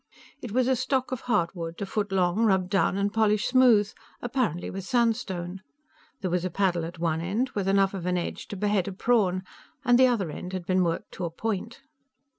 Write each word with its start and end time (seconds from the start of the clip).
It 0.41 0.51
was 0.51 0.67
a 0.67 0.75
stock 0.75 1.11
of 1.11 1.21
hardwood 1.29 1.79
a 1.79 1.85
foot 1.85 2.11
long, 2.11 2.43
rubbed 2.43 2.71
down 2.71 2.97
and 2.97 3.13
polished 3.13 3.47
smooth, 3.49 3.91
apparently 4.19 4.71
with 4.71 4.83
sandstone. 4.83 5.61
There 6.21 6.31
was 6.31 6.43
a 6.43 6.49
paddle 6.49 6.85
at 6.85 6.97
one 6.97 7.21
end, 7.21 7.51
with 7.51 7.67
enough 7.67 7.93
of 7.93 8.07
an 8.07 8.17
edge 8.17 8.47
to 8.47 8.55
behead 8.57 8.87
a 8.87 8.93
prawn, 8.93 9.43
and 9.85 9.99
the 9.99 10.07
other 10.07 10.31
end 10.31 10.53
had 10.53 10.65
been 10.65 10.83
worked 10.83 11.11
to 11.11 11.25
a 11.25 11.29
point. 11.29 11.81